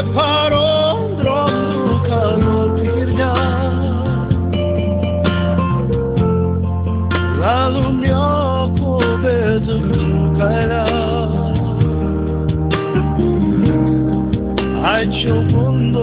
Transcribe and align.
separó 0.00 1.12
droglu 1.18 2.00
canol 2.08 2.70
pirja 2.80 3.32
La 7.40 7.68
lumea 7.68 8.70
cu 8.78 8.96
bezul 9.22 10.36
caira 10.38 10.84
Ai 14.92 15.08
ce 15.16 15.32
mundo 15.52 16.02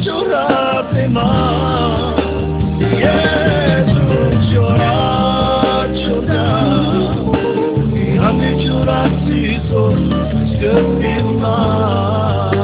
llorate 0.00 1.08
más. 1.08 2.14
Jesús, 2.78 4.52
llorar, 4.52 5.92
llorar. 5.92 7.16
Déjame 7.92 8.64
llorar 8.64 9.10
si 9.26 9.60
son 9.68 10.10
que 10.60 11.22
más. 11.40 12.63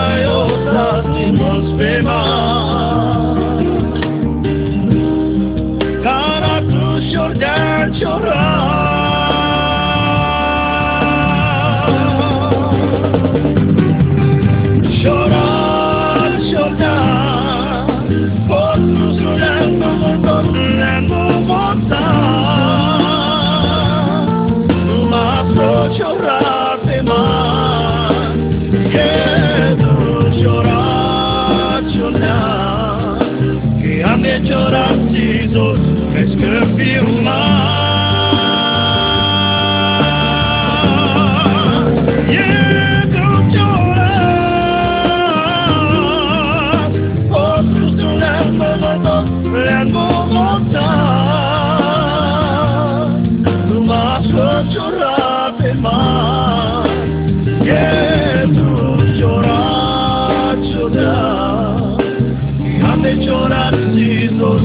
las 1.03 1.15
mismas 1.15 1.77
penas. 1.77 2.70
llorar, 63.31 63.73
Jesús. 63.95 64.61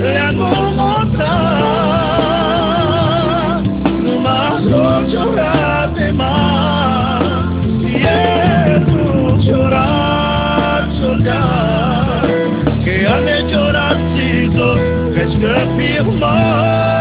la 0.00 0.32
tormenta. 0.32 1.32
No 4.02 4.20
más 4.20 4.62
no 4.62 5.02
llorar 5.06 5.94
de 5.94 6.12
más, 6.12 7.22
quiero 7.82 9.36
llorar, 9.38 10.88
llorar. 11.00 12.26
Que 12.84 13.06
al 13.06 13.48
llorar 13.50 13.96
sigo, 14.16 14.76
es 15.14 15.32
que 15.36 15.66
pierdo 15.76 16.12
más. 16.12 16.99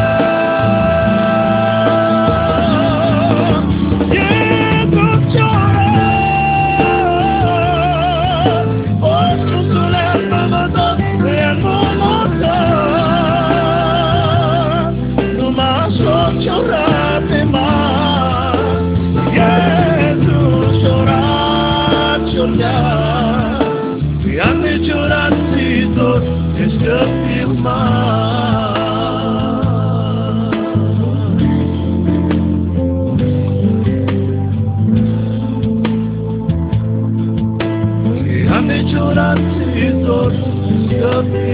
Yang 41.20 41.49